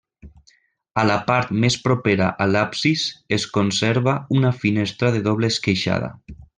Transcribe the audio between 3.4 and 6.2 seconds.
conserva una finestra de doble esqueixada.